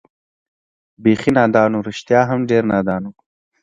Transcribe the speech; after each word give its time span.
بېخي 1.03 1.31
نادان 1.37 1.71
و، 1.75 1.85
رښتیا 1.87 2.21
هم 2.29 2.39
ډېر 2.49 2.63
نادان 2.71 3.03
و. 3.07 3.13